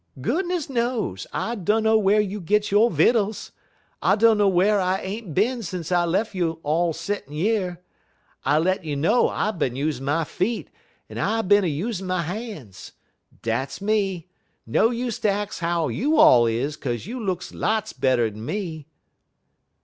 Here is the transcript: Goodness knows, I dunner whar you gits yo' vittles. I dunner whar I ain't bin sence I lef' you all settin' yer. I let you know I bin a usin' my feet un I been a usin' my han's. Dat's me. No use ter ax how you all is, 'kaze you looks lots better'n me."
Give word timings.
Goodness 0.19 0.67
knows, 0.67 1.27
I 1.31 1.53
dunner 1.53 1.95
whar 1.95 2.19
you 2.19 2.41
gits 2.41 2.71
yo' 2.71 2.89
vittles. 2.89 3.51
I 4.01 4.15
dunner 4.15 4.47
whar 4.47 4.79
I 4.79 4.99
ain't 4.99 5.35
bin 5.35 5.61
sence 5.61 5.91
I 5.91 6.05
lef' 6.05 6.33
you 6.33 6.59
all 6.63 6.91
settin' 6.91 7.33
yer. 7.35 7.77
I 8.43 8.57
let 8.57 8.83
you 8.83 8.95
know 8.95 9.29
I 9.29 9.51
bin 9.51 9.75
a 9.75 9.79
usin' 9.79 10.05
my 10.05 10.23
feet 10.23 10.71
un 11.07 11.19
I 11.19 11.43
been 11.43 11.63
a 11.63 11.67
usin' 11.67 12.07
my 12.07 12.23
han's. 12.23 12.93
Dat's 13.43 13.79
me. 13.79 14.27
No 14.65 14.89
use 14.89 15.19
ter 15.19 15.29
ax 15.29 15.59
how 15.59 15.87
you 15.89 16.17
all 16.17 16.47
is, 16.47 16.77
'kaze 16.77 17.05
you 17.05 17.23
looks 17.23 17.53
lots 17.53 17.93
better'n 17.93 18.43
me." 18.43 18.87